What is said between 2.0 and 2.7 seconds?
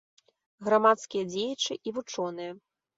вучоныя.